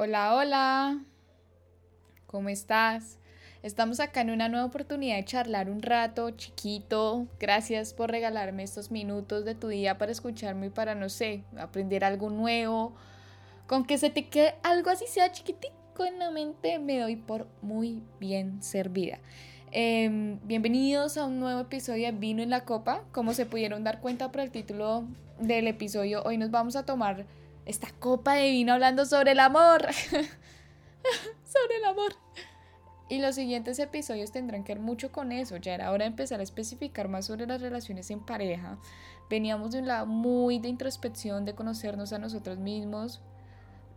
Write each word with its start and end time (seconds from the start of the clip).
Hola, 0.00 0.36
hola. 0.36 1.00
¿Cómo 2.28 2.50
estás? 2.50 3.18
Estamos 3.64 3.98
acá 3.98 4.20
en 4.20 4.30
una 4.30 4.48
nueva 4.48 4.66
oportunidad 4.66 5.16
de 5.16 5.24
charlar 5.24 5.68
un 5.68 5.82
rato, 5.82 6.30
chiquito. 6.30 7.26
Gracias 7.40 7.94
por 7.94 8.08
regalarme 8.08 8.62
estos 8.62 8.92
minutos 8.92 9.44
de 9.44 9.56
tu 9.56 9.66
día 9.66 9.98
para 9.98 10.12
escucharme 10.12 10.66
y 10.66 10.70
para, 10.70 10.94
no 10.94 11.08
sé, 11.08 11.42
aprender 11.58 12.04
algo 12.04 12.30
nuevo. 12.30 12.94
Con 13.66 13.84
que 13.84 13.98
se 13.98 14.08
te 14.08 14.28
quede 14.28 14.54
algo 14.62 14.90
así 14.90 15.08
sea 15.08 15.32
chiquitico 15.32 16.04
en 16.06 16.20
la 16.20 16.30
mente, 16.30 16.78
me 16.78 17.00
doy 17.00 17.16
por 17.16 17.48
muy 17.60 18.00
bien 18.20 18.62
servida. 18.62 19.18
Em, 19.72 20.38
bienvenidos 20.44 21.16
a 21.16 21.24
un 21.24 21.40
nuevo 21.40 21.62
episodio 21.62 22.06
de 22.06 22.12
Vino 22.12 22.40
en 22.40 22.50
la 22.50 22.64
Copa. 22.64 23.02
Como 23.10 23.34
se 23.34 23.46
pudieron 23.46 23.82
dar 23.82 24.00
cuenta 24.00 24.30
por 24.30 24.42
el 24.42 24.52
título 24.52 25.08
del 25.40 25.66
episodio, 25.66 26.22
hoy 26.22 26.38
nos 26.38 26.52
vamos 26.52 26.76
a 26.76 26.86
tomar 26.86 27.26
esta 27.68 27.88
copa 28.00 28.34
de 28.34 28.50
vino 28.50 28.72
hablando 28.72 29.04
sobre 29.04 29.32
el 29.32 29.40
amor. 29.40 29.86
sobre 31.44 31.76
el 31.76 31.84
amor. 31.84 32.14
Y 33.10 33.20
los 33.20 33.34
siguientes 33.34 33.78
episodios 33.78 34.32
tendrán 34.32 34.64
que 34.64 34.74
ver 34.74 34.82
mucho 34.82 35.12
con 35.12 35.32
eso. 35.32 35.58
Ya 35.58 35.74
era 35.74 35.90
hora 35.92 36.04
de 36.04 36.10
empezar 36.10 36.40
a 36.40 36.42
especificar 36.42 37.08
más 37.08 37.26
sobre 37.26 37.46
las 37.46 37.60
relaciones 37.60 38.10
en 38.10 38.20
pareja. 38.20 38.78
Veníamos 39.28 39.72
de 39.72 39.80
un 39.80 39.86
lado 39.86 40.06
muy 40.06 40.58
de 40.58 40.68
introspección, 40.68 41.44
de 41.44 41.54
conocernos 41.54 42.12
a 42.14 42.18
nosotros 42.18 42.58
mismos. 42.58 43.20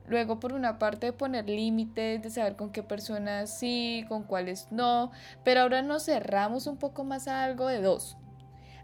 Luego, 0.06 0.40
por 0.42 0.52
una 0.52 0.78
parte, 0.78 1.08
de 1.08 1.14
poner 1.14 1.48
límites, 1.48 2.22
de 2.22 2.30
saber 2.30 2.58
con 2.58 2.72
qué 2.72 2.84
personas 2.84 3.58
sí, 3.58 4.06
con 4.10 4.24
cuáles 4.24 4.68
no. 4.70 5.12
Pero 5.46 5.62
ahora 5.62 5.82
nos 5.82 6.06
cerramos 6.06 6.68
un 6.68 6.76
poco 6.76 7.06
más 7.06 7.30
a 7.30 7.46
algo 7.46 7.68
de 7.68 7.82
dos. 7.82 8.18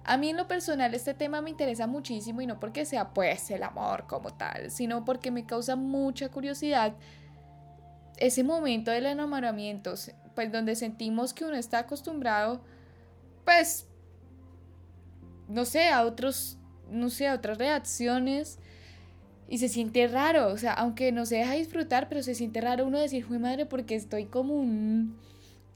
A 0.07 0.17
mí 0.17 0.29
en 0.29 0.37
lo 0.37 0.47
personal 0.47 0.93
este 0.93 1.13
tema 1.13 1.41
me 1.41 1.49
interesa 1.49 1.85
muchísimo 1.85 2.41
y 2.41 2.47
no 2.47 2.59
porque 2.59 2.85
sea 2.85 3.13
pues 3.13 3.51
el 3.51 3.61
amor 3.61 4.07
como 4.07 4.33
tal, 4.33 4.71
sino 4.71 5.03
porque 5.03 5.31
me 5.31 5.45
causa 5.45 5.75
mucha 5.75 6.29
curiosidad 6.29 6.95
ese 8.17 8.43
momento 8.43 8.89
del 8.89 9.05
enamoramiento, 9.05 9.93
pues 10.33 10.51
donde 10.51 10.75
sentimos 10.75 11.33
que 11.33 11.45
uno 11.45 11.55
está 11.55 11.79
acostumbrado, 11.79 12.61
pues, 13.45 13.87
no 15.47 15.65
sé, 15.65 15.89
a 15.89 16.03
otros, 16.03 16.57
no 16.89 17.09
sé, 17.09 17.27
a 17.27 17.35
otras 17.35 17.57
reacciones 17.57 18.59
y 19.47 19.59
se 19.59 19.69
siente 19.69 20.07
raro, 20.07 20.47
o 20.47 20.57
sea, 20.57 20.73
aunque 20.73 21.11
no 21.11 21.25
se 21.25 21.35
deja 21.35 21.53
disfrutar, 21.53 22.09
pero 22.09 22.23
se 22.23 22.35
siente 22.35 22.59
raro 22.59 22.85
uno 22.85 22.99
decir, 22.99 23.23
fue 23.23 23.39
madre, 23.39 23.65
porque 23.65 23.95
estoy 23.95 24.25
como 24.25 24.55
un 24.55 25.17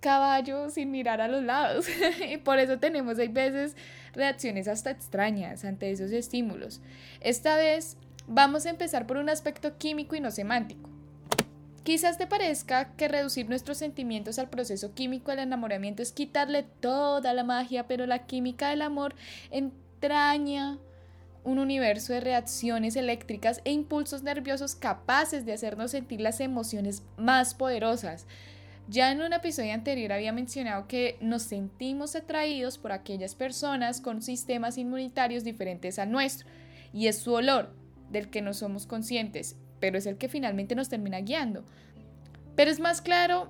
caballo 0.02 0.70
sin 0.70 0.92
mirar 0.92 1.22
a 1.22 1.30
los 1.30 1.44
lados. 1.44 1.86
y 2.30 2.38
por 2.38 2.60
eso 2.60 2.80
tenemos 2.80 3.18
hay 3.20 3.30
veces 3.30 3.78
reacciones 4.14 4.68
hasta 4.68 4.92
extrañas 4.92 5.64
ante 5.64 5.90
esos 5.92 6.12
estímulos. 6.12 6.82
Esta 7.22 7.56
vez 7.56 7.96
vamos 8.28 8.66
a 8.66 8.72
empezar 8.72 9.08
por 9.08 9.18
un 9.18 9.30
aspecto 9.30 9.78
químico 9.78 10.16
y 10.16 10.20
no 10.20 10.32
semántico. 10.32 10.90
Quizás 11.84 12.18
te 12.18 12.28
parezca 12.28 12.94
que 12.96 13.08
reducir 13.08 13.50
nuestros 13.50 13.78
sentimientos 13.78 14.38
al 14.38 14.50
proceso 14.50 14.94
químico 14.94 15.32
del 15.32 15.40
enamoramiento 15.40 16.04
es 16.04 16.12
quitarle 16.12 16.64
toda 16.64 17.34
la 17.34 17.44
magia, 17.44 17.88
pero 17.88 18.06
la 18.06 18.28
química 18.28 18.70
del 18.70 18.84
amor 18.84 19.16
entraña 19.50 20.78
un 21.44 21.58
universo 21.58 22.14
de 22.14 22.20
reacciones 22.20 22.96
eléctricas 22.96 23.62
e 23.66 23.72
impulsos 23.72 24.22
nerviosos 24.22 24.76
capaces 24.76 25.44
de 25.44 25.54
hacernos 25.54 25.90
sentir 25.90 26.22
las 26.22 26.40
emociones 26.40 27.02
más 27.18 27.56
poderosas, 27.56 28.28
ya 28.88 29.12
en 29.12 29.22
un 29.22 29.34
episodio 29.34 29.74
anterior 29.74 30.12
había 30.12 30.34
mencionado 30.34 30.88
que 30.88 31.18
nos 31.22 31.44
sentimos 31.44 32.16
atraídos 32.16 32.78
por 32.78 32.92
aquellas 32.92 33.36
personas 33.36 34.02
con 34.02 34.22
sistemas 34.22 34.78
inmunitarios 34.78 35.44
diferentes 35.44 36.00
al 36.00 36.12
nuestro, 36.12 36.48
y 36.94 37.08
es 37.08 37.20
su 37.20 37.34
olor 37.34 37.74
del 38.09 38.30
que 38.30 38.42
no 38.42 38.54
somos 38.54 38.86
conscientes, 38.86 39.56
pero 39.80 39.98
es 39.98 40.06
el 40.06 40.18
que 40.18 40.30
finalmente 40.30 40.76
nos 40.76 40.90
termina 40.90 41.22
guiando. 41.22 41.64
Pero 42.56 42.70
es 42.70 42.80
más 42.80 43.02
claro 43.02 43.50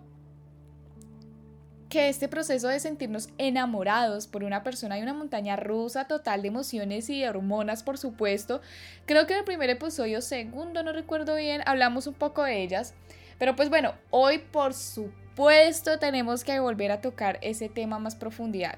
que 1.92 2.08
este 2.08 2.30
proceso 2.30 2.70
de 2.70 2.80
sentirnos 2.80 3.30
enamorados 3.38 4.26
por 4.26 4.46
una 4.46 4.64
persona 4.64 4.96
hay 4.96 5.02
una 5.02 5.14
montaña 5.14 5.58
rusa 5.58 6.06
total 6.06 6.42
de 6.42 6.48
emociones 6.48 7.10
y 7.10 7.20
de 7.20 7.28
hormonas, 7.28 7.84
por 7.84 7.98
supuesto. 7.98 8.62
Creo 9.06 9.28
que 9.28 9.34
en 9.34 9.40
el 9.40 9.46
primer 9.46 9.70
episodio, 9.70 10.22
segundo, 10.22 10.84
no 10.84 10.94
recuerdo 10.94 11.36
bien, 11.36 11.62
hablamos 11.66 12.08
un 12.08 12.14
poco 12.14 12.44
de 12.44 12.64
ellas. 12.64 12.94
Pero 13.42 13.56
pues 13.56 13.72
bueno, 13.72 13.96
hoy 14.12 14.38
por 14.38 14.76
supuesto 14.76 15.20
puesto 15.36 15.98
tenemos 15.98 16.44
que 16.44 16.60
volver 16.60 16.92
a 16.92 17.02
tocar 17.02 17.40
ese 17.42 17.70
tema 17.70 17.98
más 17.98 18.16
profundidad. 18.16 18.78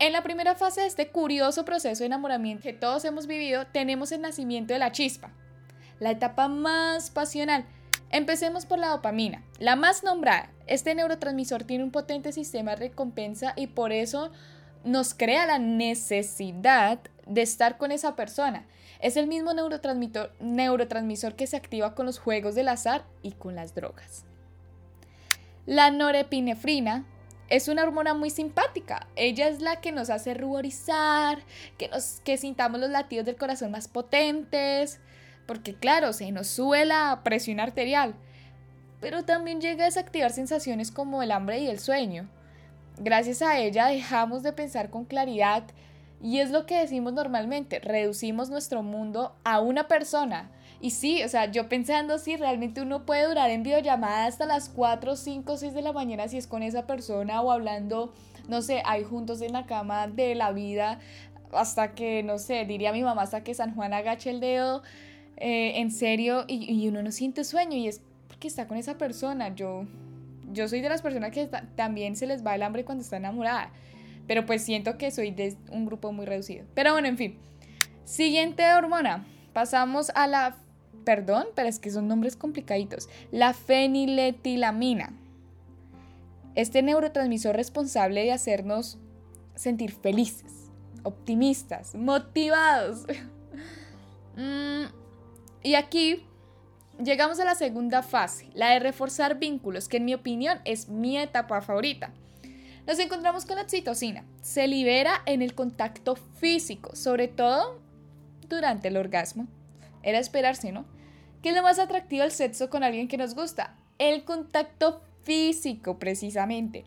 En 0.00 0.12
la 0.12 0.24
primera 0.24 0.56
fase 0.56 0.80
de 0.80 0.88
este 0.88 1.10
curioso 1.10 1.64
proceso 1.64 2.00
de 2.00 2.06
enamoramiento 2.06 2.64
que 2.64 2.72
todos 2.72 3.04
hemos 3.04 3.28
vivido, 3.28 3.64
tenemos 3.66 4.10
el 4.10 4.20
nacimiento 4.20 4.72
de 4.72 4.80
la 4.80 4.90
chispa, 4.90 5.30
la 6.00 6.10
etapa 6.10 6.48
más 6.48 7.10
pasional. 7.10 7.66
Empecemos 8.10 8.64
por 8.66 8.80
la 8.80 8.88
dopamina, 8.88 9.44
la 9.58 9.76
más 9.76 10.02
nombrada. 10.02 10.50
Este 10.66 10.94
neurotransmisor 10.96 11.62
tiene 11.62 11.84
un 11.84 11.92
potente 11.92 12.32
sistema 12.32 12.72
de 12.72 12.88
recompensa 12.88 13.52
y 13.54 13.68
por 13.68 13.92
eso 13.92 14.32
nos 14.82 15.14
crea 15.14 15.46
la 15.46 15.58
necesidad 15.58 17.00
de 17.28 17.42
estar 17.42 17.78
con 17.78 17.92
esa 17.92 18.16
persona. 18.16 18.66
Es 19.00 19.16
el 19.16 19.28
mismo 19.28 19.52
neurotransmisor, 19.52 21.36
que 21.36 21.46
se 21.46 21.56
activa 21.56 21.94
con 21.94 22.06
los 22.06 22.18
juegos 22.18 22.54
del 22.54 22.68
azar 22.68 23.04
y 23.22 23.32
con 23.32 23.54
las 23.54 23.74
drogas. 23.74 24.24
La 25.66 25.90
norepinefrina 25.90 27.04
es 27.48 27.68
una 27.68 27.82
hormona 27.82 28.14
muy 28.14 28.30
simpática. 28.30 29.06
Ella 29.14 29.48
es 29.48 29.60
la 29.60 29.80
que 29.80 29.92
nos 29.92 30.10
hace 30.10 30.34
ruborizar, 30.34 31.38
que, 31.76 31.88
nos, 31.88 32.20
que 32.24 32.36
sintamos 32.36 32.80
los 32.80 32.90
latidos 32.90 33.26
del 33.26 33.36
corazón 33.36 33.70
más 33.70 33.86
potentes, 33.88 35.00
porque 35.46 35.74
claro, 35.74 36.12
se 36.12 36.30
nos 36.32 36.48
sube 36.48 36.84
la 36.84 37.20
presión 37.24 37.60
arterial, 37.60 38.14
pero 39.00 39.24
también 39.24 39.60
llega 39.60 39.84
a 39.84 39.86
desactivar 39.86 40.32
sensaciones 40.32 40.90
como 40.90 41.22
el 41.22 41.30
hambre 41.30 41.60
y 41.60 41.68
el 41.68 41.78
sueño. 41.78 42.28
Gracias 42.98 43.42
a 43.42 43.58
ella 43.58 43.86
dejamos 43.86 44.42
de 44.42 44.52
pensar 44.52 44.90
con 44.90 45.04
claridad 45.04 45.64
y 46.22 46.38
es 46.38 46.50
lo 46.50 46.66
que 46.66 46.78
decimos 46.78 47.12
normalmente, 47.12 47.78
reducimos 47.80 48.50
nuestro 48.50 48.82
mundo 48.82 49.36
a 49.44 49.60
una 49.60 49.88
persona, 49.88 50.50
y 50.80 50.90
sí, 50.90 51.22
o 51.24 51.28
sea, 51.28 51.50
yo 51.50 51.68
pensando 51.68 52.18
si 52.18 52.36
realmente 52.36 52.80
uno 52.80 53.04
puede 53.04 53.26
durar 53.26 53.50
en 53.50 53.64
videollamada 53.64 54.26
hasta 54.26 54.46
las 54.46 54.68
4, 54.68 55.16
5, 55.16 55.56
6 55.56 55.74
de 55.74 55.82
la 55.82 55.92
mañana 55.92 56.28
si 56.28 56.38
es 56.38 56.46
con 56.46 56.62
esa 56.62 56.86
persona 56.86 57.40
o 57.42 57.50
hablando, 57.50 58.12
no 58.46 58.62
sé, 58.62 58.82
ahí 58.84 59.02
juntos 59.02 59.40
en 59.42 59.52
la 59.52 59.66
cama 59.66 60.06
de 60.06 60.36
la 60.36 60.52
vida 60.52 61.00
hasta 61.52 61.94
que, 61.94 62.22
no 62.22 62.38
sé, 62.38 62.64
diría 62.64 62.92
mi 62.92 63.02
mamá, 63.02 63.22
hasta 63.22 63.42
que 63.42 63.54
San 63.54 63.74
Juan 63.74 63.92
agache 63.92 64.30
el 64.30 64.40
dedo, 64.40 64.82
eh, 65.36 65.80
en 65.80 65.90
serio, 65.90 66.44
y, 66.46 66.86
uno 66.88 67.02
no 67.02 67.10
siente 67.10 67.44
sueño 67.44 67.76
y 67.76 67.88
es 67.88 68.00
porque 68.28 68.48
está 68.48 68.66
con 68.66 68.76
esa 68.76 68.98
persona. 68.98 69.54
Yo, 69.54 69.86
yo 70.52 70.68
soy 70.68 70.80
de 70.80 70.88
las 70.88 71.02
personas 71.02 71.30
que 71.30 71.48
también 71.74 72.16
se 72.16 72.26
les 72.26 72.44
va 72.44 72.54
el 72.54 72.62
hambre 72.62 72.84
cuando 72.84 73.02
está 73.02 73.16
enamorada, 73.16 73.70
pero 74.28 74.46
pues 74.46 74.62
siento 74.62 74.98
que 74.98 75.10
soy 75.10 75.32
de 75.32 75.56
un 75.72 75.86
grupo 75.86 76.12
muy 76.12 76.26
reducido. 76.26 76.64
Pero 76.74 76.92
bueno, 76.92 77.08
en 77.08 77.16
fin. 77.16 77.38
Siguiente 78.04 78.62
hormona. 78.74 79.26
Pasamos 79.52 80.12
a 80.14 80.28
la 80.28 80.56
perdón, 81.04 81.46
pero 81.54 81.68
es 81.68 81.78
que 81.78 81.90
son 81.90 82.06
nombres 82.06 82.36
complicaditos. 82.36 83.08
La 83.32 83.54
feniletilamina. 83.54 85.14
Este 86.54 86.82
neurotransmisor 86.82 87.56
responsable 87.56 88.24
de 88.24 88.32
hacernos 88.32 88.98
sentir 89.54 89.92
felices, 89.92 90.70
optimistas, 91.02 91.94
motivados. 91.94 93.06
Mm, 94.40 94.84
y 95.64 95.74
aquí 95.74 96.24
llegamos 97.02 97.40
a 97.40 97.44
la 97.44 97.56
segunda 97.56 98.04
fase, 98.04 98.48
la 98.54 98.70
de 98.70 98.78
reforzar 98.78 99.40
vínculos, 99.40 99.88
que 99.88 99.96
en 99.96 100.04
mi 100.04 100.14
opinión 100.14 100.60
es 100.64 100.88
mi 100.88 101.18
etapa 101.18 101.60
favorita. 101.60 102.12
Nos 102.88 102.98
encontramos 103.00 103.44
con 103.44 103.56
la 103.56 103.62
oxitocina. 103.64 104.24
Se 104.40 104.66
libera 104.66 105.20
en 105.26 105.42
el 105.42 105.54
contacto 105.54 106.16
físico, 106.16 106.96
sobre 106.96 107.28
todo 107.28 107.82
durante 108.48 108.88
el 108.88 108.96
orgasmo. 108.96 109.46
Era 110.02 110.18
esperarse, 110.18 110.72
¿no? 110.72 110.86
¿Qué 111.42 111.50
es 111.50 111.54
lo 111.54 111.62
más 111.62 111.78
atractivo 111.78 112.22
del 112.22 112.32
sexo 112.32 112.70
con 112.70 112.82
alguien 112.82 113.06
que 113.06 113.18
nos 113.18 113.34
gusta? 113.34 113.76
El 113.98 114.24
contacto 114.24 115.02
físico, 115.22 115.98
precisamente. 115.98 116.86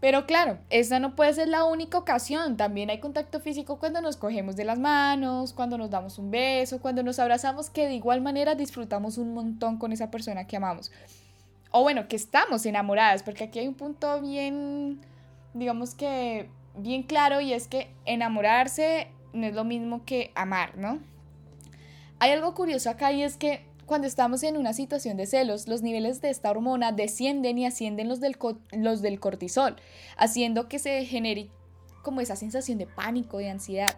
Pero 0.00 0.24
claro, 0.24 0.56
esa 0.70 0.98
no 1.00 1.14
puede 1.14 1.34
ser 1.34 1.48
la 1.48 1.64
única 1.64 1.98
ocasión. 1.98 2.56
También 2.56 2.88
hay 2.88 2.98
contacto 2.98 3.40
físico 3.40 3.78
cuando 3.78 4.00
nos 4.00 4.16
cogemos 4.16 4.56
de 4.56 4.64
las 4.64 4.78
manos, 4.78 5.52
cuando 5.52 5.76
nos 5.76 5.90
damos 5.90 6.18
un 6.18 6.30
beso, 6.30 6.80
cuando 6.80 7.02
nos 7.02 7.18
abrazamos, 7.18 7.68
que 7.68 7.86
de 7.86 7.92
igual 7.92 8.22
manera 8.22 8.54
disfrutamos 8.54 9.18
un 9.18 9.34
montón 9.34 9.76
con 9.76 9.92
esa 9.92 10.10
persona 10.10 10.46
que 10.46 10.56
amamos. 10.56 10.90
O 11.70 11.82
bueno, 11.82 12.08
que 12.08 12.16
estamos 12.16 12.66
enamoradas, 12.66 13.22
porque 13.22 13.44
aquí 13.44 13.60
hay 13.60 13.68
un 13.68 13.74
punto 13.74 14.20
bien, 14.20 15.00
digamos 15.54 15.94
que 15.94 16.48
bien 16.76 17.02
claro 17.02 17.40
y 17.40 17.52
es 17.52 17.68
que 17.68 17.90
enamorarse 18.04 19.08
no 19.32 19.46
es 19.46 19.54
lo 19.54 19.64
mismo 19.64 20.04
que 20.04 20.32
amar, 20.34 20.76
¿no? 20.76 20.98
Hay 22.18 22.32
algo 22.32 22.54
curioso 22.54 22.90
acá 22.90 23.12
y 23.12 23.22
es 23.22 23.36
que 23.36 23.64
cuando 23.86 24.06
estamos 24.06 24.42
en 24.42 24.56
una 24.56 24.72
situación 24.72 25.16
de 25.16 25.26
celos, 25.26 25.66
los 25.66 25.82
niveles 25.82 26.20
de 26.20 26.30
esta 26.30 26.50
hormona 26.50 26.92
descienden 26.92 27.58
y 27.58 27.66
ascienden 27.66 28.08
los 28.08 28.20
del, 28.20 28.36
los 28.72 29.02
del 29.02 29.18
cortisol, 29.18 29.76
haciendo 30.16 30.68
que 30.68 30.78
se 30.78 31.04
genere 31.06 31.50
como 32.02 32.20
esa 32.20 32.36
sensación 32.36 32.78
de 32.78 32.86
pánico, 32.86 33.38
de 33.38 33.50
ansiedad. 33.50 33.96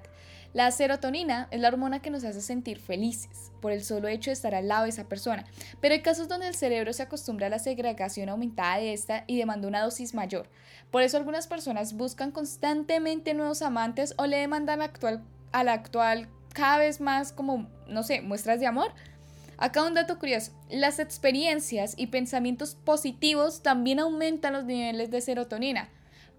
La 0.53 0.71
serotonina 0.71 1.49
es 1.51 1.61
la 1.61 1.69
hormona 1.69 2.03
que 2.03 2.11
nos 2.11 2.25
hace 2.25 2.43
sentir 2.43 2.79
felices 2.79 3.51
por 3.63 3.73
el 3.73 3.83
solo 3.83 4.09
hecho 4.09 4.29
de 4.29 4.35
estar 4.35 4.55
al 4.55 4.69
lado 4.69 4.85
de 4.85 4.91
esa 4.91 5.09
persona, 5.09 5.47
pero 5.81 5.95
hay 5.95 6.03
casos 6.03 6.29
donde 6.29 6.47
el 6.47 6.55
cerebro 6.55 6.93
se 6.93 7.03
acostumbra 7.03 7.47
a 7.47 7.51
la 7.51 7.59
segregación 7.59 8.29
aumentada 8.29 8.77
de 8.77 8.93
esta 8.93 9.25
y 9.27 9.39
demanda 9.39 9.67
una 9.67 9.81
dosis 9.81 10.13
mayor. 10.13 10.51
Por 10.91 11.01
eso 11.01 11.17
algunas 11.17 11.47
personas 11.47 11.95
buscan 11.95 12.33
constantemente 12.33 13.33
nuevos 13.33 13.63
amantes 13.63 14.15
o 14.19 14.27
le 14.27 14.37
demandan 14.37 14.83
actual, 14.83 15.23
a 15.53 15.65
la 15.65 15.73
actual 15.73 16.29
cada 16.53 16.79
vez 16.79 17.01
más 17.01 17.33
como, 17.33 17.67
no 17.89 18.03
sé, 18.03 18.21
muestras 18.21 18.61
de 18.61 18.67
amor. 18.67 18.93
Acá 19.57 19.85
un 19.85 19.95
dato 19.95 20.19
curioso, 20.19 20.53
las 20.71 20.99
experiencias 20.99 21.95
y 21.97 22.09
pensamientos 22.09 22.75
positivos 22.75 23.63
también 23.63 24.01
aumentan 24.01 24.53
los 24.53 24.65
niveles 24.65 25.11
de 25.11 25.21
serotonina. 25.23 25.89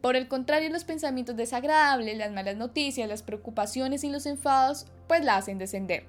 Por 0.04 0.18
el 0.18 0.28
contrario, 0.28 0.70
los 0.70 0.84
pensamientos 0.84 1.38
desagradables, 1.38 2.18
las 2.18 2.34
malas 2.34 2.58
noticias, 2.58 3.08
las 3.08 3.24
preocupaciones 3.24 4.04
y 4.04 4.10
los 4.10 4.26
enfados, 4.26 4.86
pues 5.08 5.24
la 5.24 5.38
hacen 5.38 5.58
descender. 5.58 6.08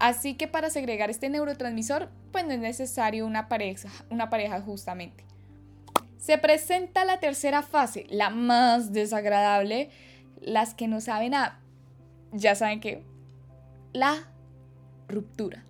Así 0.00 0.34
que 0.34 0.48
para 0.48 0.68
segregar 0.68 1.10
este 1.10 1.28
neurotransmisor, 1.28 2.08
pues 2.32 2.44
no 2.44 2.50
es 2.50 2.58
necesario 2.58 3.24
una 3.24 3.48
pareja, 3.48 3.88
una 4.10 4.30
pareja 4.30 4.60
justamente. 4.60 5.24
Se 6.18 6.38
presenta 6.38 7.04
la 7.04 7.20
tercera 7.20 7.62
fase, 7.62 8.04
la 8.10 8.30
más 8.30 8.92
desagradable, 8.92 9.90
las 10.40 10.74
que 10.74 10.88
no 10.88 11.00
saben 11.00 11.34
a, 11.34 11.60
ya 12.32 12.56
saben 12.56 12.80
que, 12.80 13.04
la 13.92 14.28
ruptura. 15.06 15.64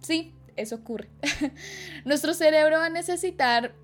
Sí, 0.00 0.32
eso 0.54 0.76
ocurre. 0.76 1.08
Nuestro 2.04 2.34
cerebro 2.34 2.78
va 2.78 2.86
a 2.86 2.90
necesitar 2.90 3.74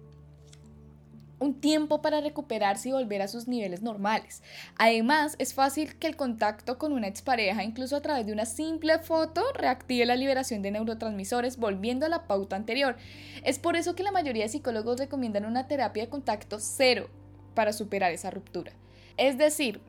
un 1.38 1.61
tiempo 1.61 2.02
para 2.02 2.20
recuperarse 2.20 2.88
y 2.88 2.93
volver 2.93 3.23
a 3.23 3.29
sus 3.29 3.49
niveles 3.49 3.82
normales. 3.82 4.43
Además, 4.76 5.37
es 5.38 5.55
fácil 5.55 5.96
que 5.96 6.06
el 6.06 6.17
contacto 6.17 6.79
con 6.79 6.93
una 6.93 7.06
expareja, 7.06 7.64
incluso 7.64 7.96
a 7.96 8.02
través 8.02 8.26
de 8.26 8.32
una 8.32 8.44
simple 8.44 8.99
foto, 8.99 9.43
reactive 9.55 10.06
la 10.06 10.17
liberación 10.17 10.62
de 10.62 10.70
neurotransmisores, 10.70 11.56
volviendo 11.56 12.06
a 12.06 12.08
la 12.08 12.26
pauta 12.26 12.56
anterior. 12.56 12.96
Es 13.44 13.58
por 13.58 13.76
eso 13.76 13.94
que 13.94 14.02
la 14.02 14.12
mayoría 14.12 14.44
de 14.44 14.50
psicólogos 14.50 14.99
recomiendan 14.99 15.44
una 15.44 15.69
terapia 15.69 16.05
de 16.05 16.11
contacto 16.11 16.58
cero 16.58 17.08
para 17.55 17.73
superar 17.73 18.12
esa 18.12 18.31
ruptura. 18.31 18.73
Es 19.17 19.38
decir, 19.38 19.81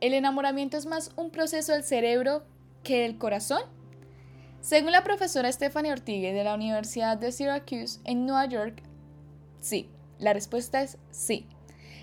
el 0.00 0.14
enamoramiento 0.14 0.76
es 0.76 0.86
más 0.86 1.12
un 1.16 1.30
proceso 1.30 1.72
del 1.72 1.82
cerebro 1.82 2.44
que 2.82 3.02
del 3.02 3.18
corazón. 3.18 3.62
Según 4.60 4.92
la 4.92 5.04
profesora 5.04 5.50
Stephanie 5.50 5.92
Ortigue 5.92 6.32
de 6.32 6.44
la 6.44 6.54
Universidad 6.54 7.16
de 7.16 7.32
Syracuse 7.32 8.00
en 8.04 8.26
Nueva 8.26 8.46
York, 8.46 8.82
sí, 9.60 9.88
la 10.18 10.32
respuesta 10.32 10.82
es 10.82 10.98
sí. 11.10 11.46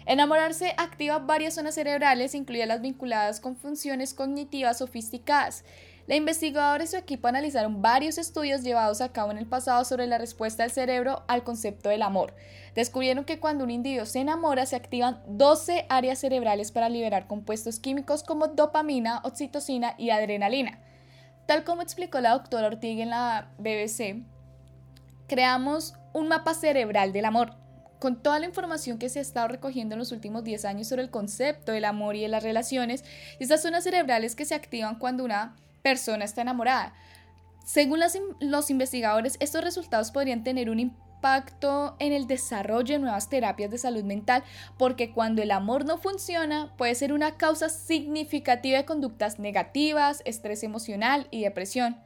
Enamorarse 0.06 0.75
activa 0.77 1.17
varias 1.17 1.56
zonas 1.56 1.75
cerebrales, 1.75 2.35
incluidas 2.35 2.67
las 2.67 2.81
vinculadas 2.81 3.39
con 3.39 3.56
funciones 3.56 4.13
cognitivas 4.13 4.77
sofisticadas. 4.77 5.63
La 6.07 6.15
investigadora 6.15 6.83
y 6.83 6.88
su 6.88 6.97
equipo 6.97 7.27
analizaron 7.27 7.81
varios 7.81 8.19
estudios 8.19 8.62
llevados 8.62 9.01
a 9.01 9.12
cabo 9.12 9.31
en 9.31 9.39
el 9.39 9.47
pasado 9.47 9.83
sobre 9.85 10.06
la 10.06 10.19
respuesta 10.19 10.62
del 10.62 10.71
cerebro 10.71 11.23
al 11.27 11.44
concepto 11.44 11.89
del 11.89 12.03
amor. 12.03 12.35
Descubrieron 12.75 13.25
que 13.25 13.39
cuando 13.39 13.63
un 13.63 13.71
individuo 13.71 14.06
se 14.06 14.19
enamora 14.19 14.67
se 14.67 14.75
activan 14.75 15.23
12 15.27 15.88
áreas 15.89 16.19
cerebrales 16.19 16.71
para 16.71 16.89
liberar 16.89 17.25
compuestos 17.25 17.79
químicos 17.79 18.21
como 18.21 18.50
dopamina, 18.50 19.21
oxitocina 19.23 19.95
y 19.97 20.12
adrenalina. 20.12 20.79
Tal 21.47 21.63
como 21.63 21.81
explicó 21.81 22.21
la 22.21 22.33
doctora 22.33 22.67
Ortiga 22.67 23.01
en 23.01 23.09
la 23.09 23.50
BBC, 23.57 24.23
creamos 25.27 25.95
un 26.13 26.27
mapa 26.27 26.53
cerebral 26.53 27.13
del 27.13 27.25
amor 27.25 27.64
con 28.00 28.21
toda 28.21 28.39
la 28.39 28.45
información 28.45 28.97
que 28.97 29.09
se 29.09 29.19
ha 29.19 29.21
estado 29.21 29.47
recogiendo 29.47 29.95
en 29.95 30.00
los 30.00 30.12
últimos 30.12 30.44
10 30.44 30.65
años 30.65 30.88
sobre 30.88 31.03
el 31.03 31.09
concepto 31.09 31.71
del 31.71 31.86
amor 31.86 32.15
y 32.15 32.21
de 32.21 32.27
las 32.27 32.44
relaciones, 32.44 33.03
estas 33.39 33.62
zonas 33.62 33.83
cerebrales 33.83 34.36
que 34.36 34.45
se 34.45 34.56
activan 34.56 35.00
cuando 35.00 35.24
una 35.24 35.56
persona 35.81 36.25
está 36.25 36.42
enamorada. 36.42 36.94
Según 37.65 38.00
los 38.39 38.69
investigadores, 38.69 39.38
estos 39.39 39.63
resultados 39.63 40.12
podrían 40.12 40.44
tener 40.44 40.69
un 40.69 40.80
impacto 40.80 41.95
en 41.97 42.13
el 42.13 42.27
desarrollo 42.27 42.94
de 42.94 43.00
nuevas 43.00 43.30
terapias 43.30 43.71
de 43.71 43.80
salud 43.80 44.03
mental, 44.03 44.44
porque 44.77 45.12
cuando 45.12 45.41
el 45.41 45.50
amor 45.50 45.86
no 45.86 45.98
funciona, 45.98 46.74
puede 46.77 46.94
ser 46.94 47.12
una 47.12 47.38
causa 47.38 47.69
significativa 47.69 48.77
de 48.77 48.86
conductas 48.86 49.39
negativas, 49.39 50.21
estrés 50.25 50.63
emocional 50.63 51.27
y 51.31 51.41
depresión. 51.41 51.98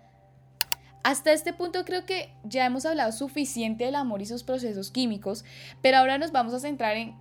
Hasta 1.04 1.32
este 1.32 1.54
punto 1.54 1.86
creo 1.86 2.06
que 2.06 2.34
ya 2.44 2.66
hemos 2.66 2.86
hablado 2.86 3.12
suficiente 3.12 3.86
del 3.86 3.96
amor 3.96 4.22
y 4.22 4.26
sus 4.26 4.44
procesos 4.44 4.92
químicos, 4.92 5.46
pero 5.82 5.98
ahora 5.98 6.18
nos 6.18 6.32
vamos 6.32 6.54
a 6.54 6.60
centrar 6.60 6.98
en 6.98 7.16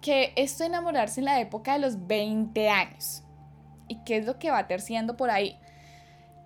que 0.00 0.32
esto 0.36 0.64
de 0.64 0.68
enamorarse 0.68 1.20
en 1.20 1.26
la 1.26 1.40
época 1.40 1.74
de 1.74 1.78
los 1.78 2.06
20 2.06 2.68
años. 2.68 3.22
¿Y 3.88 4.02
qué 4.04 4.18
es 4.18 4.26
lo 4.26 4.38
que 4.38 4.50
va 4.50 4.66
terciando 4.66 5.16
por 5.16 5.30
ahí? 5.30 5.58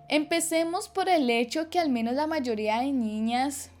Empecemos 0.09 0.89
por 0.89 1.09
el 1.09 1.29
hecho 1.29 1.69
que 1.69 1.79
al 1.79 1.89
menos 1.89 2.13
la 2.13 2.27
mayoría 2.27 2.79
de 2.79 2.91
niñas 2.91 3.71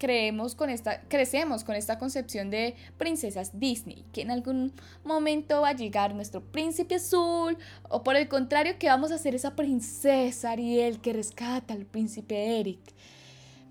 creemos 0.00 0.54
con 0.54 0.70
esta, 0.70 1.02
crecemos 1.02 1.62
con 1.62 1.76
esta 1.76 1.98
concepción 1.98 2.50
de 2.50 2.74
princesas 2.96 3.60
Disney, 3.60 4.06
que 4.12 4.22
en 4.22 4.30
algún 4.30 4.72
momento 5.04 5.60
va 5.60 5.68
a 5.68 5.74
llegar 5.74 6.14
nuestro 6.14 6.40
príncipe 6.40 6.94
azul, 6.96 7.58
o 7.88 8.02
por 8.02 8.16
el 8.16 8.26
contrario, 8.26 8.78
que 8.78 8.88
vamos 8.88 9.12
a 9.12 9.18
ser 9.18 9.34
esa 9.34 9.54
princesa 9.54 10.52
Ariel 10.52 11.00
que 11.00 11.12
rescata 11.12 11.74
al 11.74 11.84
príncipe 11.84 12.58
Eric. 12.58 12.80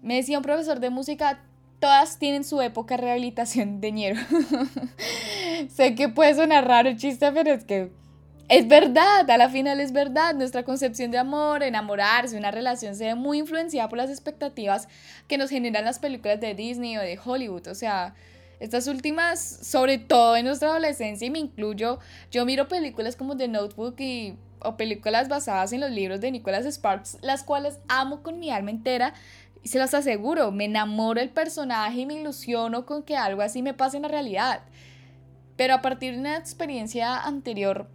Me 0.03 0.17
decía 0.17 0.37
un 0.37 0.43
profesor 0.43 0.79
de 0.79 0.91
música, 0.91 1.43
todas 1.79 2.19
tienen 2.19 2.43
su 2.43 2.61
época 2.61 2.95
de 2.95 3.01
rehabilitación 3.01 3.81
de 3.81 3.91
ñero. 3.91 4.21
sé 5.69 5.95
que 5.95 6.09
puede 6.09 6.35
sonar 6.35 6.67
raro 6.67 6.89
el 6.89 6.97
chiste, 6.97 7.31
pero 7.31 7.51
es 7.51 7.63
que 7.63 7.91
es 8.49 8.67
verdad, 8.67 9.29
a 9.29 9.37
la 9.37 9.47
final 9.47 9.79
es 9.79 9.91
verdad, 9.91 10.33
nuestra 10.33 10.63
concepción 10.63 11.11
de 11.11 11.19
amor, 11.19 11.61
enamorarse, 11.61 12.35
una 12.35 12.49
relación 12.49 12.95
se 12.95 13.05
ve 13.05 13.15
muy 13.15 13.37
influenciada 13.37 13.87
por 13.89 13.99
las 13.99 14.09
expectativas 14.09 14.87
que 15.27 15.37
nos 15.37 15.51
generan 15.51 15.85
las 15.85 15.99
películas 15.99 16.41
de 16.41 16.55
Disney 16.55 16.97
o 16.97 17.01
de 17.01 17.19
Hollywood, 17.23 17.67
o 17.67 17.75
sea, 17.75 18.15
estas 18.59 18.87
últimas, 18.87 19.39
sobre 19.39 19.99
todo 19.99 20.35
en 20.35 20.45
nuestra 20.45 20.69
adolescencia, 20.69 21.27
y 21.27 21.29
me 21.29 21.37
incluyo, 21.37 21.99
yo 22.31 22.43
miro 22.43 22.67
películas 22.67 23.15
como 23.15 23.37
The 23.37 23.47
Notebook 23.47 23.99
y, 23.99 24.35
o 24.61 24.75
películas 24.75 25.29
basadas 25.29 25.71
en 25.71 25.81
los 25.81 25.91
libros 25.91 26.19
de 26.19 26.31
Nicholas 26.31 26.65
Sparks, 26.65 27.19
las 27.21 27.43
cuales 27.43 27.79
amo 27.87 28.23
con 28.23 28.39
mi 28.39 28.49
alma 28.49 28.71
entera, 28.71 29.13
y 29.61 29.67
se 29.67 29.77
las 29.77 29.93
aseguro, 29.93 30.51
me 30.51 30.65
enamoro 30.65 31.19
del 31.19 31.29
personaje 31.29 31.99
y 31.99 32.05
me 32.07 32.15
ilusiono 32.15 32.87
con 32.87 33.03
que 33.03 33.15
algo 33.15 33.43
así 33.43 33.61
me 33.61 33.75
pase 33.75 33.97
en 33.97 34.03
la 34.03 34.09
realidad. 34.09 34.61
Pero 35.55 35.75
a 35.75 35.81
partir 35.81 36.13
de 36.13 36.19
una 36.19 36.37
experiencia 36.37 37.17
anterior, 37.19 37.87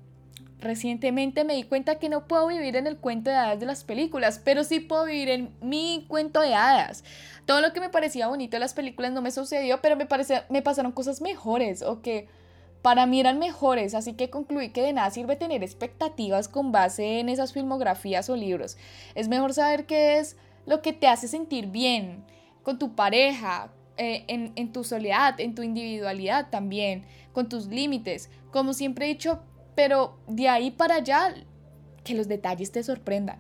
Recientemente 0.65 1.45
me 1.45 1.55
di 1.55 1.65
cuenta 1.65 1.97
que 1.97 2.09
no 2.09 2.27
puedo 2.27 2.47
vivir 2.47 2.77
en 2.77 2.87
el 2.87 2.97
cuento 2.97 3.29
de 3.29 3.37
hadas 3.37 3.61
de 3.61 3.67
las 3.67 3.85
películas, 3.85 4.41
pero 4.43 4.65
sí 4.65 4.81
puedo 4.81 5.05
vivir 5.05 5.29
en 5.29 5.55
mi 5.61 6.07
cuento 6.09 6.41
de 6.41 6.55
hadas. 6.55 7.05
Todo 7.45 7.61
lo 7.61 7.75
que 7.75 7.81
me 7.81 7.91
parecía 7.91 8.29
bonito 8.29 8.57
de 8.57 8.61
las 8.61 8.73
películas 8.73 9.13
no 9.13 9.21
me 9.21 9.31
sucedió, 9.31 9.83
pero 9.83 9.95
me, 9.97 10.63
pasaron 10.63 10.93
cosas 10.93 11.21
mejores 11.21 11.83
o 11.83 12.01
que 12.01 12.29
para 12.81 13.05
mí 13.05 13.21
eran 13.21 13.39
mejores, 13.39 13.95
así 13.95 14.15
que 14.15 14.31
concluí 14.31 14.71
que 14.71 14.81
de 14.81 14.95
nada 14.95 15.11
sirve 15.11 15.37
tener 15.37 15.63
expectativas 15.63 16.49
con 16.49 16.73
base 16.73 17.21
en 17.21 17.29
esas 17.29 17.53
filmografías 17.53 18.31
o 18.31 18.37
libros. 18.37 18.79
Es 19.15 19.29
mejor 19.29 19.53
saber 19.53 19.85
qué 19.85 20.17
es 20.17 20.39
lo 20.65 20.81
que 20.81 20.95
te 20.95 21.09
hace 21.09 21.29
sentir 21.29 21.67
bien 21.67 22.25
con 22.63 22.79
tu 22.79 22.95
pareja, 22.95 23.71
eh, 23.99 24.25
en, 24.29 24.53
en 24.57 24.73
tu 24.73 24.83
soledad, 24.83 25.39
en 25.41 25.55
tu 25.55 25.63
individualidad 25.63 26.49
también, 26.49 27.05
con 27.35 27.51
tus 27.51 27.67
límites. 27.67 28.31
Como 28.51 28.73
siempre 28.73 29.05
he 29.05 29.09
dicho, 29.09 29.43
pero 29.75 30.19
de 30.27 30.49
ahí 30.49 30.71
para 30.71 30.97
allá, 30.97 31.35
que 32.05 32.15
los 32.15 32.29
detalles 32.29 32.73
te 32.73 32.83
sorprendan. 32.83 33.39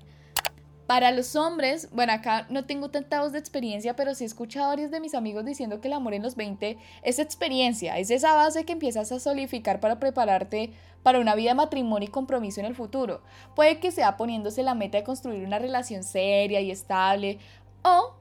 Para 0.87 1.13
los 1.13 1.35
hombres, 1.35 1.89
bueno, 1.93 2.13
acá 2.13 2.47
no 2.51 2.67
tengo 2.67 2.91
tanta 2.91 3.23
voz 3.23 3.33
de 3.33 3.39
experiencia, 3.39 3.97
pero 3.97 4.15
sí 4.15 4.25
he 4.25 4.27
escuchado 4.27 4.67
a 4.67 4.69
varios 4.69 4.91
de 4.91 5.01
mis 5.01 5.15
amigos 5.15 5.47
diciendo 5.47 5.81
que 5.81 5.89
el 5.89 5.95
amor 5.95 6.13
en 6.13 6.23
los 6.23 6.37
20 6.37 6.77
es 7.03 7.19
experiencia, 7.19 7.99
es 7.99 8.11
esa 8.11 8.35
base 8.35 8.67
que 8.67 8.73
empiezas 8.73 9.11
a 9.11 9.19
solidificar 9.19 9.81
para 9.81 9.99
prepararte 9.99 10.73
para 11.03 11.21
una 11.21 11.35
vida 11.35 11.51
de 11.51 11.55
matrimonio 11.55 12.09
y 12.09 12.13
compromiso 12.13 12.61
en 12.61 12.67
el 12.67 12.75
futuro. 12.75 13.23
Puede 13.57 13.81
que 13.81 13.93
sea 13.93 14.19
poniéndose 14.19 14.63
la 14.63 14.75
meta 14.75 14.99
de 14.99 15.05
construir 15.05 15.47
una 15.47 15.59
relación 15.59 16.03
seria 16.03 16.61
y 16.61 16.71
estable, 16.71 17.39
o, 17.83 18.17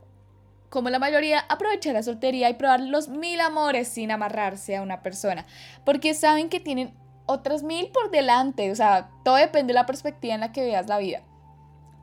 como 0.69 0.89
la 0.89 0.99
mayoría, 0.99 1.41
aprovechar 1.49 1.93
la 1.93 2.03
soltería 2.03 2.49
y 2.49 2.53
probar 2.53 2.79
los 2.79 3.09
mil 3.09 3.41
amores 3.41 3.89
sin 3.89 4.09
amarrarse 4.09 4.77
a 4.77 4.81
una 4.81 5.03
persona, 5.03 5.45
porque 5.83 6.13
saben 6.13 6.47
que 6.47 6.61
tienen 6.61 6.93
otras 7.25 7.63
mil 7.63 7.89
por 7.89 8.11
delante. 8.11 8.71
O 8.71 8.75
sea, 8.75 9.09
todo 9.23 9.35
depende 9.35 9.73
de 9.73 9.79
la 9.79 9.85
perspectiva 9.85 10.33
en 10.33 10.41
la 10.41 10.51
que 10.51 10.63
veas 10.63 10.87
la 10.87 10.97
vida. 10.97 11.23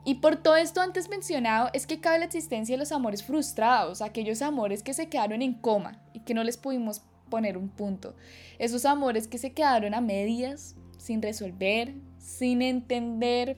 Y 0.03 0.15
por 0.15 0.37
todo 0.37 0.55
esto 0.55 0.81
antes 0.81 1.09
mencionado 1.09 1.69
es 1.73 1.85
que 1.85 1.99
cabe 1.99 2.19
la 2.19 2.25
existencia 2.25 2.73
de 2.73 2.79
los 2.79 2.91
amores 2.91 3.23
frustrados, 3.23 4.01
aquellos 4.01 4.41
amores 4.41 4.81
que 4.81 4.93
se 4.93 5.09
quedaron 5.09 5.43
en 5.43 5.53
coma 5.53 6.01
y 6.13 6.21
que 6.21 6.33
no 6.33 6.43
les 6.43 6.57
pudimos 6.57 7.01
poner 7.29 7.57
un 7.57 7.69
punto. 7.69 8.15
Esos 8.57 8.85
amores 8.85 9.27
que 9.27 9.37
se 9.37 9.53
quedaron 9.53 9.93
a 9.93 10.01
medias, 10.01 10.75
sin 10.97 11.21
resolver, 11.21 11.93
sin 12.17 12.63
entender, 12.63 13.57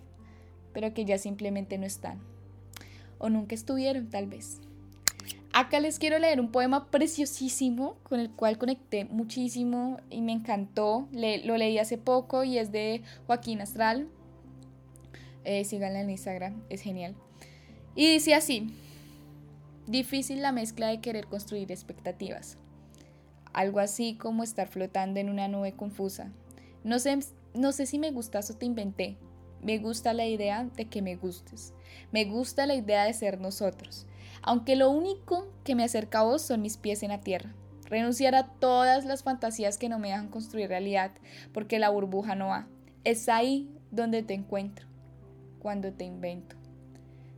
pero 0.74 0.94
que 0.94 1.06
ya 1.06 1.18
simplemente 1.18 1.78
no 1.78 1.86
están. 1.86 2.22
O 3.20 3.30
nunca 3.30 3.56
estuvieron 3.56 4.10
tal 4.10 4.28
vez. 4.28 4.60
Acá 5.56 5.80
les 5.80 6.00
quiero 6.00 6.18
leer 6.18 6.42
un 6.42 6.52
poema 6.52 6.90
preciosísimo 6.90 7.98
con 8.02 8.20
el 8.20 8.32
cual 8.32 8.58
conecté 8.58 9.06
muchísimo 9.06 10.00
y 10.10 10.22
me 10.22 10.32
encantó. 10.32 11.08
lo 11.12 11.58
leí 11.58 11.78
hace 11.78 12.00
poco 12.00 12.44
y 12.44 12.58
es 12.58 12.72
de 12.72 13.04
Joaquín 13.28 13.62
Astral. 13.62 14.08
Eh, 15.44 15.64
síganla 15.64 16.02
en 16.02 16.10
Instagram, 16.10 16.64
es 16.70 16.82
genial. 16.82 17.14
Y 17.96 18.12
dice 18.12 18.34
así, 18.34 18.74
difícil 19.86 20.42
la 20.42 20.52
mezcla 20.52 20.88
de 20.88 21.02
querer 21.02 21.28
construir 21.28 21.72
expectativas. 21.72 22.58
Algo 23.54 23.80
así 23.80 24.16
como 24.16 24.42
estar 24.42 24.68
flotando 24.68 25.20
en 25.20 25.30
una 25.30 25.48
nube 25.48 25.74
confusa. 25.74 26.32
No 26.84 26.98
sé, 26.98 27.20
no 27.54 27.74
sé 27.74 27.86
si 27.86 28.00
me 28.00 28.10
gustas 28.10 28.50
o 28.50 28.56
te 28.56 28.66
inventé. 28.66 29.18
Me 29.62 29.78
gusta 29.78 30.14
la 30.14 30.26
idea 30.26 30.64
de 30.76 30.86
que 30.86 31.04
me 31.04 31.16
gustes. 31.16 31.76
Me 32.12 32.26
gusta 32.26 32.66
la 32.66 32.74
idea 32.74 33.06
de 33.06 33.14
ser 33.14 33.40
nosotros. 33.40 34.08
Aunque 34.44 34.76
lo 34.76 34.90
único 34.90 35.48
que 35.64 35.74
me 35.74 35.86
acerca 35.86 36.20
a 36.20 36.24
vos 36.24 36.42
son 36.42 36.62
mis 36.62 36.78
pies 36.78 37.02
en 37.02 37.10
la 37.10 37.22
tierra. 37.22 37.54
Renunciar 37.86 38.36
a 38.36 38.48
todas 38.48 39.06
las 39.06 39.24
fantasías 39.24 39.78
que 39.78 39.88
no 39.88 40.00
me 40.00 40.10
dejan 40.10 40.28
construir 40.28 40.68
realidad, 40.68 41.12
porque 41.54 41.80
la 41.80 41.90
burbuja 41.90 42.36
no 42.36 42.48
va. 42.48 42.68
Es 43.06 43.30
ahí 43.30 43.70
donde 43.90 44.22
te 44.22 44.34
encuentro, 44.34 44.88
cuando 45.60 45.94
te 45.94 46.04
invento. 46.04 46.58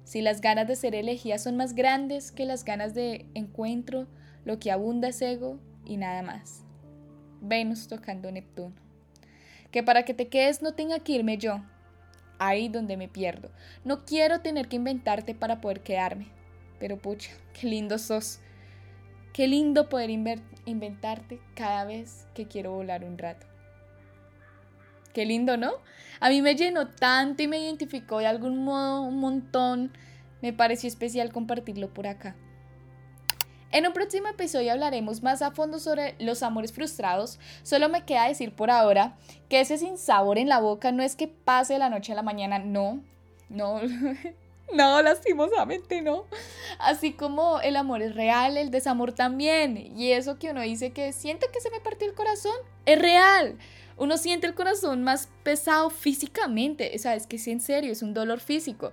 Si 0.03 0.21
las 0.21 0.41
ganas 0.41 0.67
de 0.67 0.75
ser 0.75 0.95
elegida 0.95 1.37
son 1.37 1.57
más 1.57 1.73
grandes 1.73 2.31
que 2.31 2.45
las 2.45 2.63
ganas 2.63 2.93
de 2.93 3.27
encuentro, 3.33 4.07
lo 4.43 4.59
que 4.59 4.71
abunda 4.71 5.09
es 5.09 5.21
ego 5.21 5.59
y 5.85 5.97
nada 5.97 6.23
más. 6.23 6.63
Venus 7.41 7.87
tocando 7.87 8.31
Neptuno. 8.31 8.75
Que 9.71 9.83
para 9.83 10.03
que 10.03 10.13
te 10.13 10.27
quedes 10.27 10.61
no 10.61 10.73
tenga 10.73 10.99
que 10.99 11.13
irme 11.13 11.37
yo. 11.37 11.63
Ahí 12.39 12.69
donde 12.69 12.97
me 12.97 13.07
pierdo. 13.07 13.51
No 13.83 14.05
quiero 14.05 14.41
tener 14.41 14.67
que 14.67 14.77
inventarte 14.77 15.35
para 15.35 15.61
poder 15.61 15.81
quedarme. 15.81 16.27
Pero 16.79 16.97
pucha, 16.97 17.31
qué 17.53 17.67
lindo 17.67 17.97
sos. 17.97 18.39
Qué 19.33 19.47
lindo 19.47 19.89
poder 19.89 20.09
inventarte 20.65 21.41
cada 21.55 21.83
vez 21.83 22.27
que 22.33 22.47
quiero 22.47 22.71
volar 22.71 23.03
un 23.03 23.17
rato. 23.17 23.45
Qué 25.13 25.25
lindo, 25.25 25.57
¿no? 25.57 25.71
A 26.19 26.29
mí 26.29 26.41
me 26.41 26.55
llenó 26.55 26.87
tanto 26.87 27.43
y 27.43 27.47
me 27.47 27.59
identificó 27.59 28.19
de 28.19 28.27
algún 28.27 28.63
modo 28.63 29.01
un 29.01 29.19
montón. 29.19 29.91
Me 30.41 30.53
pareció 30.53 30.87
especial 30.87 31.31
compartirlo 31.31 31.93
por 31.93 32.07
acá. 32.07 32.35
En 33.71 33.85
un 33.85 33.91
próximo 33.91 34.29
episodio 34.29 34.71
hablaremos 34.71 35.21
más 35.21 35.41
a 35.41 35.51
fondo 35.51 35.79
sobre 35.79 36.15
los 36.19 36.43
amores 36.43 36.71
frustrados. 36.71 37.39
Solo 37.63 37.89
me 37.89 38.05
queda 38.05 38.27
decir 38.27 38.55
por 38.55 38.71
ahora 38.71 39.17
que 39.49 39.59
ese 39.59 39.77
sin 39.77 39.97
sabor 39.97 40.37
en 40.37 40.47
la 40.47 40.59
boca 40.59 40.93
no 40.93 41.03
es 41.03 41.17
que 41.17 41.27
pase 41.27 41.73
de 41.73 41.79
la 41.79 41.89
noche 41.89 42.13
a 42.13 42.15
la 42.15 42.21
mañana, 42.21 42.57
no, 42.59 43.01
no, 43.49 43.81
no, 44.73 45.01
lastimosamente 45.01 46.01
no. 46.01 46.25
Así 46.79 47.13
como 47.13 47.59
el 47.61 47.75
amor 47.75 48.01
es 48.01 48.15
real, 48.15 48.57
el 48.57 48.71
desamor 48.71 49.13
también. 49.13 49.77
Y 49.97 50.11
eso 50.11 50.37
que 50.39 50.51
uno 50.51 50.61
dice 50.61 50.91
que 50.91 51.13
siente 51.13 51.47
que 51.51 51.61
se 51.61 51.71
me 51.71 51.79
partió 51.79 52.07
el 52.07 52.13
corazón, 52.13 52.55
es 52.85 52.99
real. 52.99 53.57
Uno 53.97 54.17
siente 54.17 54.45
el 54.47 54.55
corazón 54.55 55.03
más 55.03 55.29
pesado 55.43 55.89
físicamente, 55.89 56.97
sabes 56.99 57.27
que 57.27 57.37
es 57.37 57.47
en 57.47 57.61
serio, 57.61 57.93
es 57.93 58.01
un 58.01 58.13
dolor 58.13 58.41
físico. 58.41 58.91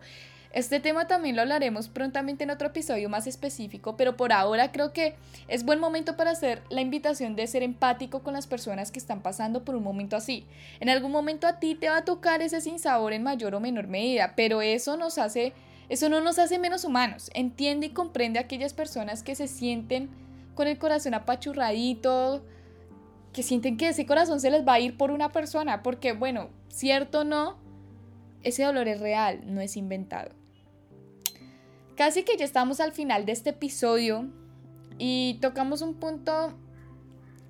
Este 0.52 0.80
tema 0.80 1.06
también 1.06 1.34
lo 1.34 1.40
hablaremos 1.40 1.88
prontamente 1.88 2.44
en 2.44 2.50
otro 2.50 2.68
episodio 2.68 3.08
más 3.08 3.26
específico, 3.26 3.96
pero 3.96 4.18
por 4.18 4.34
ahora 4.34 4.70
creo 4.70 4.92
que 4.92 5.14
es 5.48 5.64
buen 5.64 5.80
momento 5.80 6.14
para 6.14 6.32
hacer 6.32 6.62
la 6.68 6.82
invitación 6.82 7.36
de 7.36 7.46
ser 7.46 7.62
empático 7.62 8.22
con 8.22 8.34
las 8.34 8.46
personas 8.46 8.90
que 8.90 8.98
están 8.98 9.22
pasando 9.22 9.64
por 9.64 9.74
un 9.76 9.82
momento 9.82 10.14
así. 10.14 10.44
En 10.80 10.90
algún 10.90 11.10
momento 11.10 11.46
a 11.46 11.58
ti 11.58 11.74
te 11.74 11.88
va 11.88 11.98
a 11.98 12.04
tocar 12.04 12.42
ese 12.42 12.60
sinsabor 12.60 13.14
en 13.14 13.22
mayor 13.22 13.54
o 13.54 13.60
menor 13.60 13.86
medida, 13.86 14.34
pero 14.36 14.60
eso 14.60 14.98
nos 14.98 15.16
hace 15.16 15.54
eso 15.88 16.08
no 16.08 16.20
nos 16.20 16.38
hace 16.38 16.58
menos 16.58 16.84
humanos. 16.84 17.30
Entiende 17.34 17.86
y 17.86 17.90
comprende 17.90 18.38
a 18.38 18.42
aquellas 18.42 18.74
personas 18.74 19.22
que 19.22 19.34
se 19.34 19.48
sienten 19.48 20.10
con 20.54 20.68
el 20.68 20.78
corazón 20.78 21.14
apachurradito, 21.14 22.44
que 23.32 23.42
sienten 23.42 23.78
que 23.78 23.88
ese 23.88 24.06
corazón 24.06 24.38
se 24.40 24.50
les 24.50 24.66
va 24.66 24.74
a 24.74 24.80
ir 24.80 24.96
por 24.98 25.10
una 25.10 25.32
persona, 25.32 25.82
porque 25.82 26.12
bueno, 26.12 26.50
cierto 26.68 27.20
o 27.20 27.24
no, 27.24 27.56
ese 28.42 28.64
dolor 28.64 28.88
es 28.88 29.00
real, 29.00 29.40
no 29.46 29.60
es 29.60 29.76
inventado. 29.76 30.41
Casi 31.96 32.22
que 32.22 32.36
ya 32.36 32.44
estamos 32.44 32.80
al 32.80 32.92
final 32.92 33.26
de 33.26 33.32
este 33.32 33.50
episodio 33.50 34.30
y 34.98 35.38
tocamos 35.40 35.82
un 35.82 35.94
punto 35.94 36.56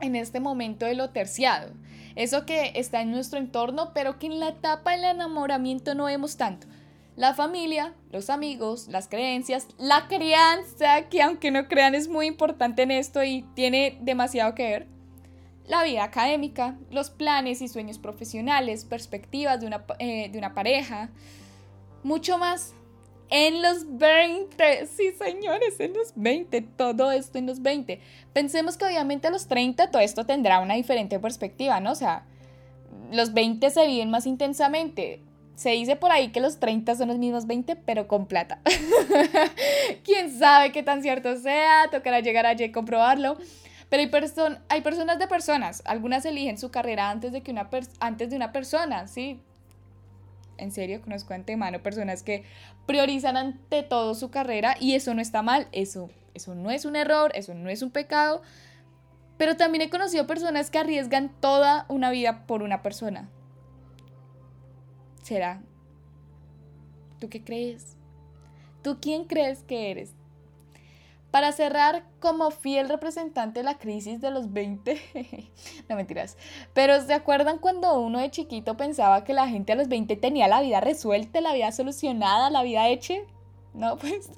en 0.01 0.17
este 0.17 0.41
momento 0.41 0.85
de 0.87 0.95
lo 0.95 1.11
terciado. 1.11 1.73
Eso 2.17 2.45
que 2.45 2.73
está 2.75 3.01
en 3.01 3.11
nuestro 3.11 3.39
entorno, 3.39 3.93
pero 3.95 4.19
que 4.19 4.27
en 4.27 4.41
la 4.41 4.49
etapa 4.49 4.93
del 4.93 5.05
enamoramiento 5.05 5.95
no 5.95 6.05
vemos 6.07 6.37
tanto. 6.37 6.67
La 7.15 7.35
familia, 7.35 7.95
los 8.11 8.31
amigos, 8.31 8.89
las 8.89 9.09
creencias, 9.09 9.69
la 9.79 10.09
crianza, 10.09 11.09
que 11.09 11.23
aunque 11.23 11.51
no 11.51 11.69
crean 11.69 11.95
es 11.95 12.09
muy 12.09 12.27
importante 12.27 12.83
en 12.83 12.91
esto 12.91 13.23
y 13.23 13.43
tiene 13.55 13.99
demasiado 14.01 14.55
que 14.55 14.65
ver. 14.65 14.87
La 15.67 15.85
vida 15.85 16.03
académica, 16.03 16.77
los 16.91 17.11
planes 17.11 17.63
y 17.63 17.69
sueños 17.69 17.99
profesionales, 17.99 18.85
perspectivas 18.85 19.61
de 19.61 19.67
una, 19.67 19.85
eh, 19.99 20.31
de 20.31 20.39
una 20.39 20.55
pareja, 20.55 21.11
mucho 22.03 22.39
más 22.39 22.75
en 23.33 23.63
los 23.63 23.97
20. 23.97 24.87
Sí, 24.87 25.11
señores, 25.13 25.81
en 25.81 25.95
los 25.95 26.13
20. 26.15 26.61
Todo 26.61 27.11
esto 27.11 27.39
en 27.39 27.47
los 27.47 27.63
20. 27.63 27.99
Pensemos 28.35 28.77
que 28.77 28.85
obviamente 28.85 29.27
a 29.27 29.31
los 29.31 29.49
30 29.49 29.91
todo 29.91 30.03
esto 30.03 30.27
tendrá 30.27 30.61
una 30.61 30.75
diferente 30.75 31.19
perspectiva, 31.19 31.81
¿no? 31.81 31.93
O 31.93 31.95
sea, 31.95 32.27
los 33.11 33.33
20 33.33 33.71
se 33.71 33.87
viven 33.87 34.11
más 34.11 34.27
intensamente. 34.27 35.23
Se 35.55 35.71
dice 35.71 35.97
por 35.97 36.13
ahí 36.13 36.31
que 36.31 36.41
los 36.41 36.61
30 36.61 36.95
son 36.95 37.09
los 37.09 37.17
mismos 37.17 37.47
20, 37.47 37.75
pero 37.77 38.07
con 38.07 38.27
plata. 38.27 38.61
Quién 40.05 40.39
sabe 40.39 40.71
qué 40.71 40.83
tan 40.83 41.01
cierto 41.03 41.37
sea, 41.39 41.89
tocará 41.91 42.21
llegar 42.21 42.45
allí 42.45 42.65
y 42.65 42.73
comprobarlo. 42.73 43.39
Pero 43.89 44.03
hay, 44.03 44.11
hay 44.69 44.81
personas 44.83 45.19
de 45.19 45.27
personas. 45.27 45.83
Algunas 45.87 46.27
eligen 46.27 46.59
su 46.59 46.71
carrera 46.71 47.09
antes 47.09 47.33
de, 47.33 47.43
que 47.43 47.51
una 47.51 47.69
antes 48.01 48.29
de 48.29 48.37
una 48.37 48.53
persona, 48.53 49.09
¿sí? 49.09 49.41
En 50.63 50.73
serio, 50.73 51.03
conozco 51.03 51.35
antemano 51.35 51.83
personas 51.83 52.23
que 52.23 52.45
priorizan 52.87 53.37
ante 53.37 53.83
todo 53.83 54.15
su 54.15 54.31
carrera 54.31 54.77
y 54.81 54.95
eso 54.95 55.15
no 55.15 55.21
está 55.21 55.43
mal, 55.43 55.69
eso, 55.73 56.11
eso 56.35 56.55
no 56.55 56.71
es 56.71 56.85
un 56.85 56.97
error, 56.97 57.33
eso 57.35 57.55
no 57.55 57.69
es 57.69 57.83
un 57.83 57.91
pecado. 57.91 58.43
Pero 59.37 59.57
también 59.57 59.83
he 59.83 59.91
conocido 59.91 60.27
personas 60.27 60.71
que 60.71 60.79
arriesgan 60.79 61.33
toda 61.41 61.87
una 61.89 62.11
vida 62.11 62.47
por 62.47 62.63
una 62.63 62.83
persona. 62.83 63.29
¿Será? 65.23 65.63
¿Tú 67.19 67.29
qué 67.29 67.43
crees? 67.43 67.97
¿Tú 68.83 68.99
quién 69.01 69.25
crees 69.25 69.63
que 69.63 69.91
eres? 69.91 70.15
Para 71.33 71.51
cerrar, 71.51 72.05
como 72.21 72.51
fiel 72.51 72.91
representante 72.91 73.61
de 73.61 73.65
la 73.65 73.79
crisis 73.79 74.21
de 74.21 74.31
los 74.31 74.53
20, 74.53 75.01
no 75.89 75.97
mentiras, 75.97 76.37
pero 76.75 77.01
¿se 77.01 77.15
acuerdan 77.15 77.59
cuando 77.59 77.99
uno 78.01 78.21
de 78.21 78.31
chiquito 78.31 78.77
pensaba 78.77 79.25
que 79.25 79.33
la 79.33 79.49
gente 79.49 79.73
a 79.73 79.75
los 79.75 79.89
20 79.89 80.15
tenía 80.17 80.47
la 80.47 80.61
vida 80.61 80.81
resuelta, 80.81 81.41
la 81.41 81.55
vida 81.55 81.73
solucionada, 81.73 82.51
la 82.51 82.63
vida 82.63 82.87
hecha? 82.89 83.15
No, 83.73 83.97
pues 83.99 84.31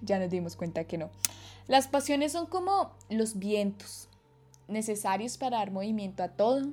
ya 0.00 0.18
nos 0.18 0.30
dimos 0.30 0.56
cuenta 0.56 0.84
que 0.84 0.96
no. 0.98 1.10
Las 1.66 1.88
pasiones 1.88 2.32
son 2.32 2.46
como 2.46 2.92
los 3.10 3.38
vientos, 3.38 4.08
necesarios 4.66 5.36
para 5.36 5.58
dar 5.58 5.70
movimiento 5.70 6.22
a 6.22 6.28
todo, 6.28 6.70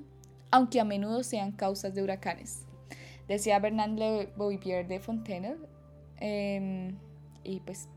aunque 0.49 0.79
a 0.79 0.85
menudo 0.85 1.23
sean 1.23 1.51
causas 1.51 1.93
de 1.93 2.01
huracanes. 2.01 2.61
Decía 3.27 3.59
Bernard 3.59 3.97
Le 3.97 4.27
Boivier 4.37 4.87
de 4.87 5.01
Fontaine. 5.01 5.57
Em, 6.21 6.97
y 7.43 7.59
pues 7.59 7.89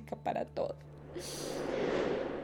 para 0.00 0.44
todo. 0.44 0.76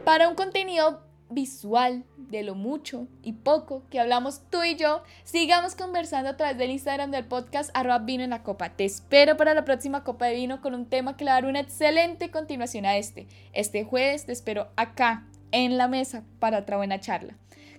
Para 0.04 0.28
un 0.28 0.34
contenido 0.34 1.02
visual 1.30 2.04
de 2.16 2.42
lo 2.42 2.54
mucho 2.54 3.06
y 3.22 3.32
poco 3.32 3.82
que 3.90 4.00
hablamos 4.00 4.42
tú 4.50 4.62
y 4.62 4.76
yo, 4.76 5.02
sigamos 5.24 5.74
conversando 5.74 6.30
a 6.30 6.36
través 6.36 6.58
del 6.58 6.70
Instagram 6.70 7.10
del 7.10 7.24
podcast 7.24 7.70
arroba 7.74 7.98
vino 7.98 8.24
en 8.24 8.30
la 8.30 8.42
copa. 8.42 8.70
Te 8.70 8.84
espero 8.84 9.36
para 9.36 9.54
la 9.54 9.64
próxima 9.64 10.04
copa 10.04 10.26
de 10.26 10.34
vino 10.34 10.60
con 10.60 10.74
un 10.74 10.86
tema 10.86 11.16
que 11.16 11.24
le 11.24 11.30
dará 11.30 11.48
una 11.48 11.60
excelente 11.60 12.30
continuación 12.30 12.86
a 12.86 12.96
este. 12.96 13.26
Este 13.52 13.84
jueves 13.84 14.26
te 14.26 14.32
espero 14.32 14.68
acá 14.76 15.26
en 15.52 15.78
la 15.78 15.88
mesa 15.88 16.24
para 16.38 16.58
otra 16.58 16.76
buena 16.76 17.00
charla. 17.00 17.34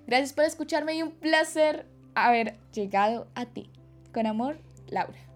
Gracias 0.08 0.34
por 0.34 0.46
escucharme 0.46 0.96
y 0.96 1.04
un 1.04 1.12
placer 1.12 1.86
haber 2.16 2.58
llegado 2.74 3.28
a 3.36 3.46
ti. 3.46 3.70
Con 4.12 4.26
amor, 4.26 4.60
Laura. 4.88 5.29